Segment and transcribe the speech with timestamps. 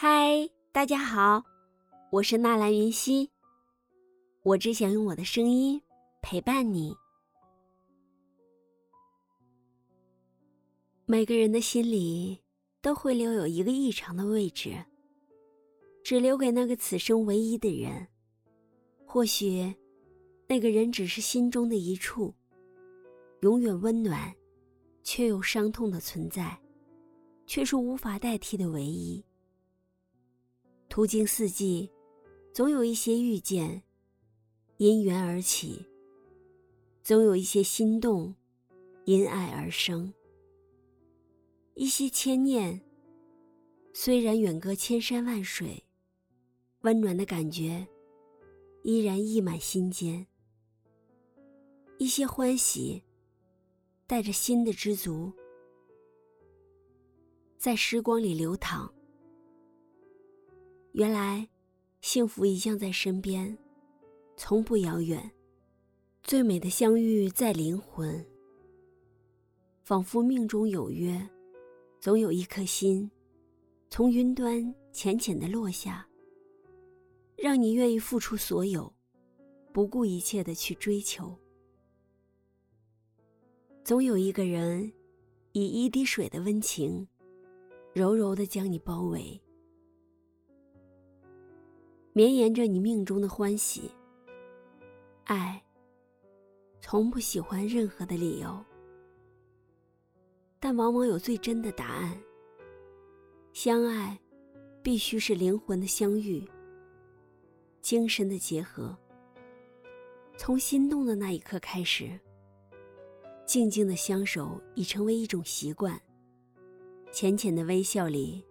[0.00, 1.42] 嗨，大家好，
[2.12, 3.28] 我是纳兰云溪。
[4.44, 5.82] 我只想用我的声音
[6.22, 6.94] 陪伴你。
[11.04, 12.38] 每个人的心里
[12.80, 14.72] 都会留有一个异常的位置，
[16.04, 18.06] 只留给那个此生唯一的人。
[19.04, 19.74] 或许，
[20.46, 22.32] 那个人只是心中的一处，
[23.40, 24.32] 永远温暖，
[25.02, 26.56] 却又伤痛的存在，
[27.48, 29.20] 却是无法代替的唯一。
[30.88, 31.90] 途经四季，
[32.52, 33.82] 总有一些遇见，
[34.78, 35.84] 因缘而起；
[37.02, 38.34] 总有一些心动，
[39.04, 40.12] 因爱而生。
[41.74, 42.80] 一些牵念，
[43.92, 45.84] 虽然远隔千山万水，
[46.80, 47.86] 温暖的感觉
[48.82, 50.26] 依然溢满心间。
[51.98, 53.02] 一些欢喜，
[54.06, 55.32] 带着新的知足，
[57.56, 58.92] 在时光里流淌。
[60.92, 61.48] 原来，
[62.00, 63.56] 幸福一向在身边，
[64.36, 65.30] 从不遥远。
[66.22, 68.26] 最美的相遇在灵魂，
[69.82, 71.28] 仿佛命中有约，
[72.00, 73.10] 总有一颗心，
[73.88, 76.06] 从云端浅浅的落下，
[77.36, 78.92] 让你愿意付出所有，
[79.72, 81.34] 不顾一切的去追求。
[83.84, 84.92] 总有一个人，
[85.52, 87.06] 以一滴水的温情，
[87.94, 89.40] 柔柔的将你包围。
[92.18, 93.92] 绵延着你命中的欢喜。
[95.22, 95.62] 爱，
[96.80, 98.58] 从不喜欢任何的理由，
[100.58, 102.20] 但往往有最真的答案。
[103.52, 104.18] 相爱，
[104.82, 106.44] 必须是灵魂的相遇，
[107.82, 108.98] 精神的结合。
[110.36, 112.18] 从心动的那一刻开始，
[113.46, 115.96] 静静的相守已成为一种习惯。
[117.12, 118.44] 浅浅的微笑里，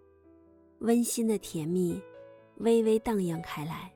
[0.80, 2.02] 温馨的甜蜜。
[2.58, 3.94] 微微荡漾开来。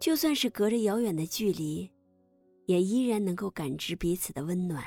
[0.00, 1.90] 就算是隔着遥远的距离，
[2.66, 4.84] 也依然能够感知彼此的温暖。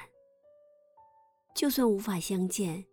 [1.53, 2.85] 就算无法相见，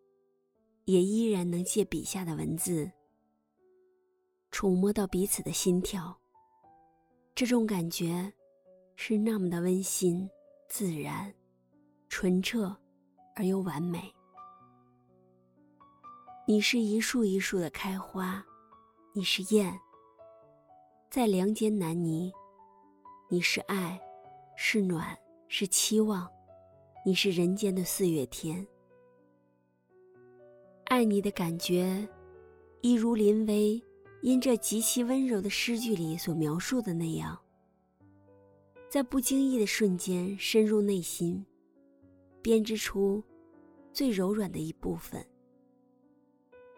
[0.85, 2.91] 也依然能借笔下的文字，
[4.53, 6.17] 触摸到彼此的心跳。
[7.35, 8.33] 这种感觉，
[8.95, 10.31] 是那么的温馨、
[10.69, 11.35] 自然、
[12.09, 12.77] 纯澈
[13.35, 14.15] 而又完美。
[16.47, 18.47] 你是一树一树的开花。
[19.15, 19.79] 你是燕，
[21.11, 22.33] 在梁间南泥；
[23.29, 24.01] 你是爱，
[24.57, 25.15] 是暖，
[25.49, 26.27] 是期望；
[27.05, 28.67] 你是人间的四月天。
[30.87, 32.09] 爱你的感觉，
[32.81, 33.79] 一如林薇
[34.23, 37.39] 因这极其温柔的诗句里所描述的那样，
[38.89, 41.45] 在不经意的瞬间深入内心，
[42.41, 43.23] 编织出
[43.93, 45.23] 最柔软的一部分。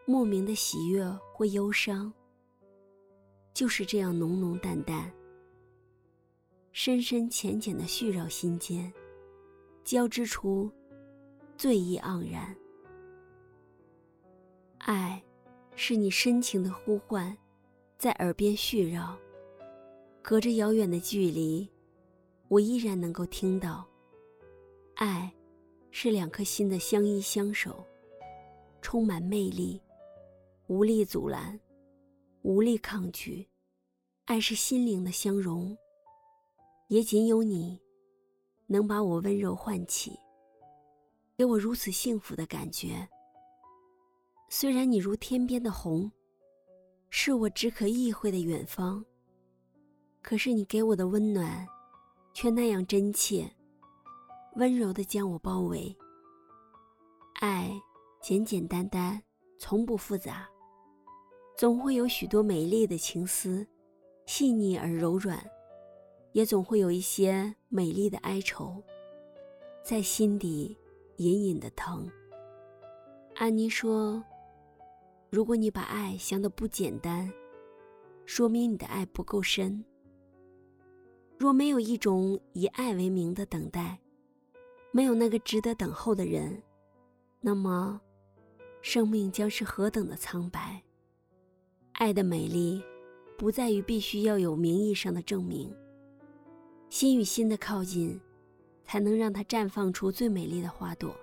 [0.05, 2.13] 莫名的喜悦或忧伤。
[3.55, 5.09] 就是这样浓浓淡淡、
[6.73, 8.93] 深深浅浅的絮绕心间，
[9.85, 10.69] 交织出
[11.57, 12.55] 醉意盎然。
[14.79, 15.23] 爱，
[15.77, 17.35] 是你深情的呼唤，
[17.97, 19.17] 在耳边絮绕，
[20.21, 21.71] 隔着遥远的距离，
[22.49, 23.87] 我依然能够听到。
[24.97, 25.33] 爱，
[25.93, 27.87] 是两颗心的相依相守，
[28.83, 29.81] 充满魅力，
[30.67, 31.59] 无力阻拦。
[32.45, 33.49] 无力抗拒，
[34.27, 35.75] 爱是心灵的相融，
[36.89, 37.81] 也仅有你，
[38.67, 40.13] 能把我温柔唤起，
[41.39, 43.09] 给我如此幸福的感觉。
[44.51, 46.13] 虽然你如天边的虹，
[47.09, 49.03] 是我只可意会的远方，
[50.21, 51.67] 可是你给我的温暖，
[52.35, 53.51] 却那样真切，
[54.57, 55.97] 温柔的将我包围。
[57.41, 57.73] 爱
[58.21, 59.23] 简简单单，
[59.59, 60.47] 从不复杂。
[61.57, 63.65] 总会有许多美丽的情思，
[64.27, 65.39] 细腻而柔软，
[66.33, 68.83] 也总会有一些美丽的哀愁，
[69.85, 70.77] 在心底
[71.19, 72.11] 隐隐的疼。
[73.37, 74.23] 安妮说
[75.31, 77.33] ：“如果你把爱想得不简单，
[78.27, 79.85] 说明你的爱不够深。
[81.39, 84.01] 若没有一种以爱为名的等待，
[84.91, 86.61] 没有那个值得等候的人，
[87.41, 88.01] 那么，
[88.83, 90.83] 生命将是何等的苍白。”
[91.95, 92.83] 爱的美丽，
[93.39, 95.75] 不在于必须要有名义上的证明。
[96.91, 98.21] 心与心的靠近，
[98.85, 101.15] 才能让它绽放出最美丽的花朵。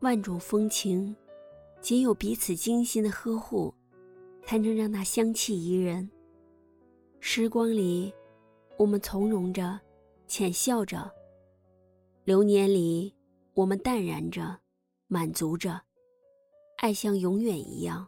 [0.00, 1.14] 万种风情，
[1.80, 3.74] 仅有彼此精心的呵护，
[4.44, 6.08] 才能让它香气怡人。
[7.20, 8.12] 时光里，
[8.76, 9.80] 我们从容着，
[10.28, 11.10] 浅笑着；
[12.24, 13.14] 流年里，
[13.54, 14.60] 我们淡然着，
[15.08, 15.80] 满足着。
[16.84, 18.06] 爱像永远一样。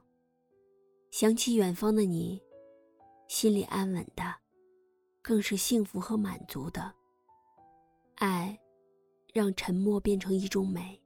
[1.10, 2.38] 想起远方的你，
[3.26, 4.22] 心里安稳的，
[5.22, 6.92] 更是幸福和满足的。
[8.16, 8.60] 爱，
[9.32, 11.02] 让沉默变成一种美。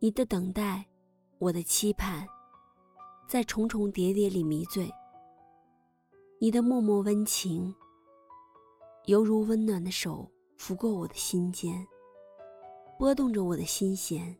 [0.00, 0.84] 你的等待，
[1.38, 2.28] 我的期盼，
[3.26, 4.92] 在重重叠叠里迷醉。
[6.38, 7.74] 你的默默温情，
[9.06, 11.86] 犹如温暖的手拂过我的心间，
[12.98, 14.36] 拨动着我的心弦，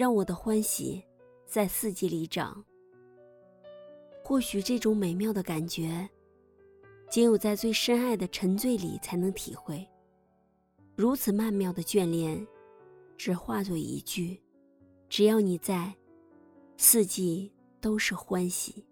[0.00, 1.04] 让我的欢喜
[1.44, 2.64] 在四季里长。
[4.24, 6.08] 或许这种美妙的感觉，
[7.10, 9.86] 仅有在最深爱的沉醉里才能体会。
[10.96, 12.46] 如此曼妙的眷恋，
[13.18, 14.40] 只化作一句
[15.10, 15.94] ：“只要你在，
[16.78, 18.82] 四季都是欢喜。”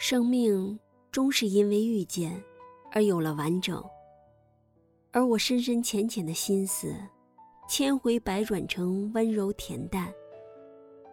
[0.00, 0.76] 生命
[1.12, 2.42] 终是因为遇见，
[2.90, 3.80] 而有了完整。
[5.12, 6.92] 而我深深浅浅的心思，
[7.68, 10.12] 千回百转成温柔恬淡。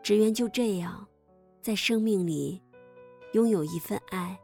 [0.01, 1.05] 只愿就这样。
[1.61, 2.59] 在生命里，
[3.33, 4.39] 拥有一份爱，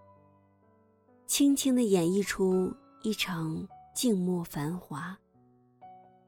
[1.25, 2.71] 轻轻的演绎出
[3.03, 3.65] 一场
[3.95, 5.17] 静默繁华，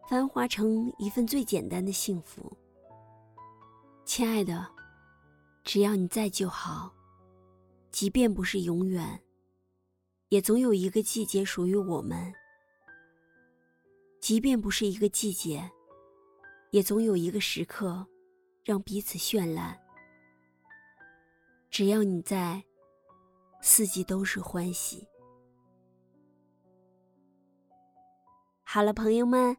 [0.08, 2.52] 繁华成一份最简单的幸福。
[4.06, 4.66] 亲爱的，
[5.66, 6.92] 只要你在就好，
[7.92, 9.22] 即便不是永远，
[10.30, 12.32] 也总有一个季节属于我们；
[14.28, 15.72] 即便不是一个季节，
[16.72, 18.06] 也总有一个时刻，
[18.66, 19.80] 让彼此绚烂。
[21.70, 22.62] 只要你在，
[23.62, 25.08] 四季都是欢喜。
[28.64, 29.56] 好了，朋友们，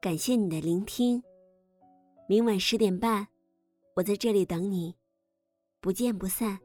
[0.00, 1.22] 感谢你的聆听。
[2.28, 3.28] 明晚十点半，
[3.94, 4.96] 我在这里等你，
[5.80, 6.63] 不见不散。